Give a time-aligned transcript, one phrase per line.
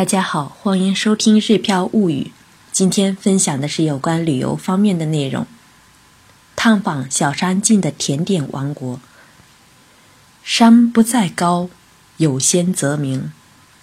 [0.00, 2.22] 大家好，欢迎收听《日飘物语》。
[2.72, 5.46] 今天分享的是有关旅游方面的内容。
[6.56, 8.98] 探访小山境的甜点王国。
[10.42, 11.68] 山不在高，
[12.16, 13.30] 有仙则名；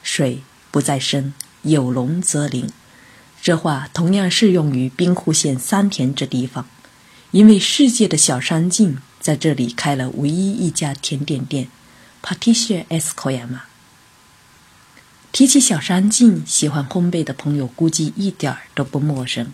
[0.01, 0.41] 水
[0.71, 2.67] 不在深，有龙则灵。
[3.39, 6.65] 这话同样适用于兵库县三田这地方，
[7.29, 11.67] 因为世界的小山境在这里开了唯一一家甜点店
[12.23, 13.59] p a t i s i a S Koyama。
[15.37, 19.53] 提起小山境，喜欢烘焙的朋友估计一点儿都不陌生。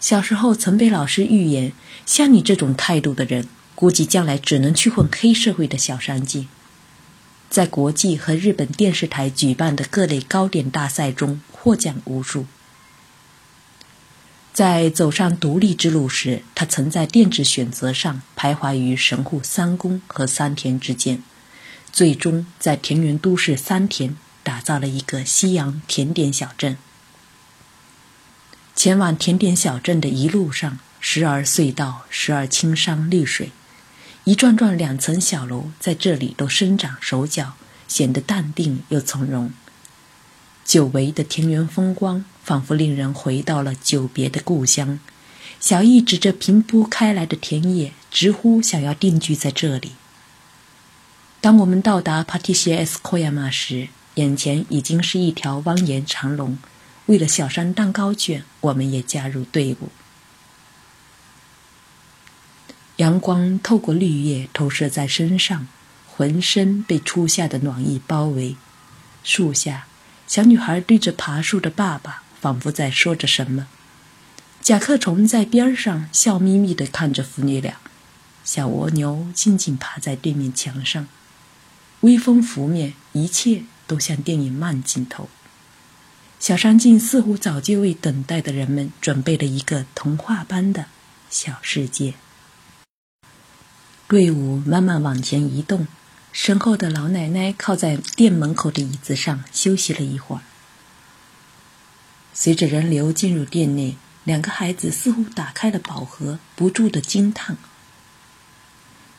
[0.00, 1.72] 小时候曾被老师预言，
[2.04, 6.48] 像你这种态度的人，估计将来只能去混黑社会的小山境。
[7.48, 12.46] 在国际和日本电视台举办的各类糕点大赛中获奖无数。
[14.52, 21.22] 在走上独立之路时，他曾在店址选择上徘徊于神户三宫和三田之间，
[21.92, 24.16] 最终在田园都市三田
[24.48, 26.78] 打造了一个西洋甜点小镇。
[28.74, 33.52] 前往甜点小镇的一路上，时而隧道，时而青山绿水，
[34.24, 39.52] 一幢幢两层小楼在这里都生长手脚，显得淡定又从容。
[40.64, 44.98] 久违的田园风光，仿佛令人回到了久别的故乡。
[45.60, 49.92] 小易指着平铺开来的田野，直呼想要定居在这里。
[51.42, 53.88] 当我们到达 Patissier Koyama 时，
[54.18, 56.58] 眼前已经是一条蜿蜒长龙。
[57.06, 59.90] 为了小山蛋糕卷，我们也加入队伍。
[62.96, 65.68] 阳光透过绿叶投射在身上，
[66.08, 68.56] 浑身被初夏的暖意包围。
[69.22, 69.86] 树下，
[70.26, 73.68] 小女孩对着爬树的爸爸，仿佛在说着什么。
[74.60, 77.76] 甲壳虫在边上笑眯眯地看着父女俩。
[78.44, 81.06] 小蜗牛静静趴在对面墙上。
[82.00, 85.28] 微风拂面，一切都像电影慢镜头。
[86.38, 90.86] 小山境似乎早就为等待的人们准备了一个童话般的
[91.28, 92.14] 小世界。
[94.06, 95.88] 队伍慢慢往前移动，
[96.32, 100.42] 身后的老奶奶靠在店门口的椅子上休息了一会儿。
[102.32, 107.56] 随着人流进入店内，两个孩子似乎打开了宝盒，不住的惊叹。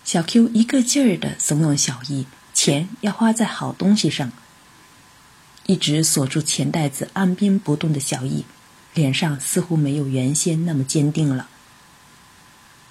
[0.06, 2.26] 小 Q 一个劲儿的怂恿小易
[2.56, 4.32] ：“钱要花在好东西上。”
[5.70, 8.44] 一直锁住钱袋子、按兵不动的小易，
[8.96, 11.48] 脸上似乎没有原先那么坚定了。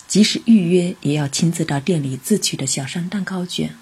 [0.06, 3.74] 即使预约，也要亲自到店里自取的小山蛋糕卷、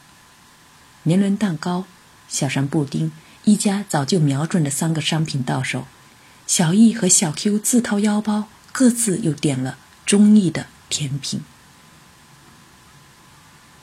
[1.03, 1.85] 年轮蛋糕、
[2.27, 3.13] 小山布丁，
[3.45, 5.87] 一家早就瞄准的三个商品到手。
[6.47, 11.43] 小易和小 Q 自掏腰包，各自又点了中意的甜品，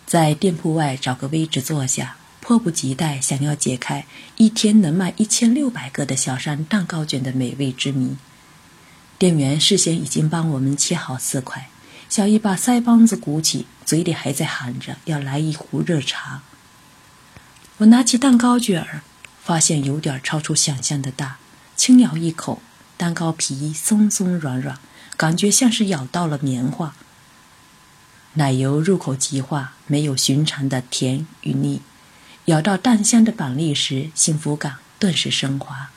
[0.07, 2.17] 在店铺外找个位置坐下。
[2.43, 4.05] 迫不及待想要解开
[4.35, 8.17] 一天能卖一千六百个的小山蛋糕卷的美味之谜。
[9.17, 11.69] 店员事先已经帮我们切好四块，
[12.09, 16.41] 小姨把腮帮子鼓起，嘴里还在喊着要来一壶热茶。
[17.77, 19.01] 我拿起蛋糕卷儿，
[19.41, 21.37] 发现有点超出想象的大，
[21.77, 22.61] 轻咬一口，
[22.97, 24.77] 蛋糕皮松松软软，
[25.15, 26.93] 感觉像是咬到了棉花。
[28.33, 31.81] 奶油入口即化，没有寻常的甜与腻。
[32.45, 35.91] 咬到淡香的板栗时，幸福感顿时升华。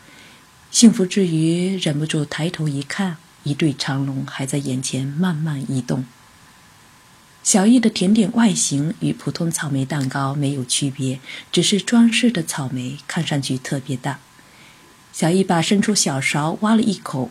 [0.71, 6.05] 幸福之余，忍不住抬头一看，一对长龙还在眼前慢慢移动。
[7.43, 11.19] 小易的甜点外形与普通草莓蛋糕没有区别，
[11.51, 14.21] 只是装饰的草莓看上去特别大。
[15.13, 17.31] 小易把伸出小勺挖了一口，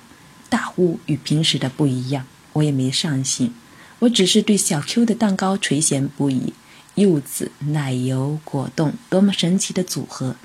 [0.50, 2.26] 大呼与平时的不一样。
[2.54, 3.54] 我也没上心，
[4.00, 6.54] 我只是对小 Q 的蛋糕垂涎不已。
[6.96, 10.36] 柚子、奶油、果冻，多么神奇的组合！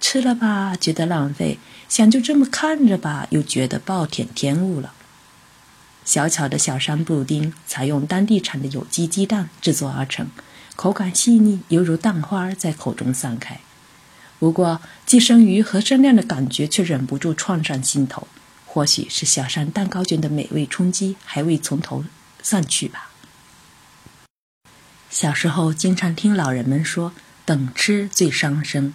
[0.00, 4.92] 吃了吧，觉得浪费；想就这么看着吧，又觉得暴殄天物了。
[6.04, 10.28] 小巧的小山布丁，采用当地产的有机鸡蛋制作而成，
[10.74, 13.60] 口感细腻，犹如蛋花在口中散开。
[14.38, 18.26] 不过，寄生鱼和生亮的感觉却忍不住窜上心头。
[18.64, 22.04] 或许是小山蛋糕卷的美味冲击还未从头
[22.42, 23.09] 散去吧。
[25.10, 27.12] 小时候经常听老人们说
[27.44, 28.94] “等吃最伤身”，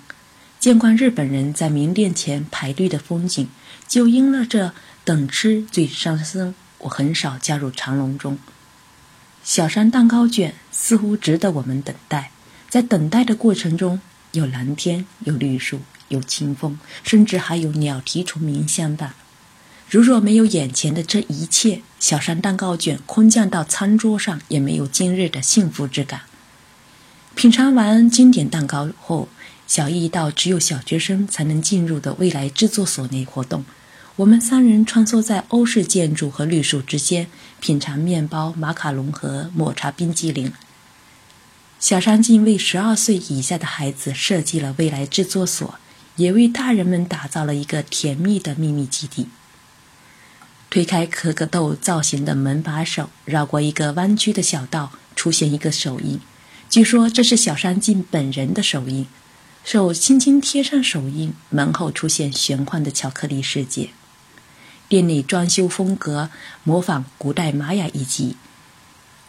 [0.58, 3.50] 见惯日本人在名店前排队的风景，
[3.86, 4.74] 就因了这
[5.04, 8.40] “等吃最伤身”，我很少加入长龙中。
[9.44, 12.32] 小山蛋糕卷似乎值得我们等待，
[12.70, 14.00] 在等待的过程中，
[14.32, 19.14] 有蓝天，有绿树，有清风，甚至还有鸟啼虫鸣相伴。
[19.88, 26.22] 如若没有眼前的这一切，小山蛋糕卷空降到餐桌上，也没有今日的幸福之感。
[27.36, 29.30] 品尝完经典蛋糕后，
[29.68, 33.64] 小艺到只有小学生才能进入的未来制作所内活动。
[34.16, 37.28] 我们三人穿梭在欧式建筑和绿树之间，
[37.60, 40.52] 品尝面包、马卡龙和抹茶冰激凌。
[41.80, 45.76] 小山竟为十二岁以下的孩子设计了未来制作所，
[46.16, 49.28] 也为大人们打造了一个甜蜜的秘密基地。
[50.70, 56.20] 推开可可豆造型的门把手，绕过一个弯曲的小道，出现一个手印。
[56.70, 59.08] 据说这是小山进本人的手印。
[59.64, 63.90] 手轻轻贴上手印，门后出现玄幻的巧克力世界。
[64.88, 66.30] 店内装修风格
[66.64, 68.36] 模仿古代玛雅遗迹。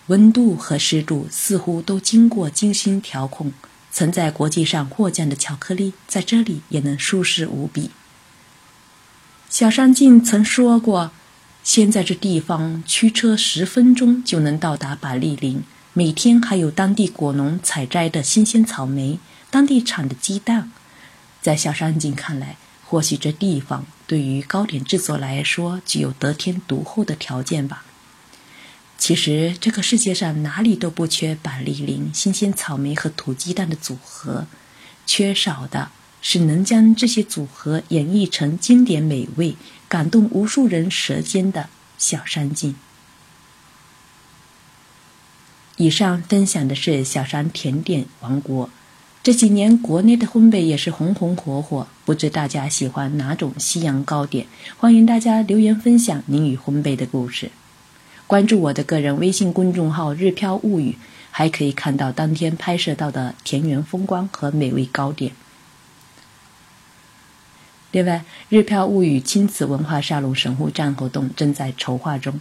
[0.09, 3.53] 温度和湿度似乎都经过精心调控，
[3.91, 7.91] 曾在国际上获奖的巧克力在这里也能舒适无比。
[9.49, 11.13] 小山进曾说过
[11.67, 15.65] ：“现在这地方驱车十分钟就能到达板栗林，
[15.95, 19.19] 每天还有当地果农采摘的新鲜草莓，
[19.51, 20.71] 当地产的鸡蛋。”
[21.43, 27.85] 在小山井看来，或许这地方对于糕点制作来说具有得天独厚的条件吧。
[28.97, 34.47] 其实，这个世界上哪里都不缺板栗林、新鲜草莓和土鸡蛋的组合，
[35.05, 35.91] 缺少的
[36.29, 39.55] 是能将这些组合演绎成经典美味、
[39.89, 41.69] 感动无数人舌尖的
[41.99, 42.75] 小山进。
[45.77, 48.69] 以上分享的是小山甜点王国。
[49.23, 54.49] 这几年国内的烘焙也是红红火火，不知大家喜欢哪种西洋糕点？
[54.79, 57.53] 欢迎大家留言分享您与烘焙的故事。
[58.27, 60.99] 关注我的个人微信公众号“日飘物语”，
[61.31, 65.31] 还可以看到当天拍摄到的田园风光和美味糕点。
[67.97, 72.39] 另外，“日漂物语”亲子文化沙龙神户站活动正在筹划中。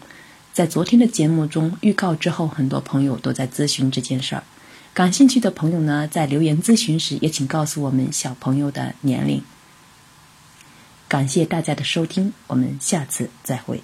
[0.52, 4.44] 在昨天的节目中预告之后，很多朋友都在咨询这件事儿。
[4.94, 9.42] 感兴趣的朋友呢，在留言咨询时也请告诉我们小朋友的年龄。
[11.08, 13.82] 感谢大家的收听，我们下次再会。